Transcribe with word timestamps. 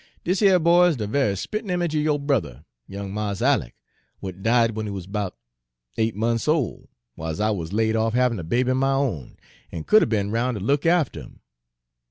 Dis 0.23 0.41
yer 0.41 0.57
boy 0.57 0.85
is 0.87 0.97
de 0.97 1.05
ve'y 1.05 1.35
spit 1.35 1.63
an' 1.63 1.69
image 1.69 1.95
er 1.95 1.99
yo' 1.99 2.17
brother, 2.17 2.65
young 2.87 3.13
Mars 3.13 3.39
Alick, 3.39 3.75
w'at 4.19 4.41
died 4.41 4.69
w'en 4.71 4.87
he 4.87 4.91
wuz 4.91 5.05
'bout 5.05 5.35
eight 5.95 6.15
mont's 6.15 6.47
ole, 6.47 6.89
w'iles 7.19 7.39
I 7.39 7.51
wuz 7.51 7.71
laid 7.71 7.95
off 7.95 8.15
havin' 8.15 8.39
a 8.39 8.43
baby 8.43 8.71
er 8.71 8.73
my 8.73 8.93
own, 8.93 9.37
an' 9.71 9.83
couldn' 9.83 10.09
be 10.09 10.17
roun' 10.23 10.55
ter 10.55 10.59
look 10.59 10.87
after 10.87 11.19
'im. 11.19 11.41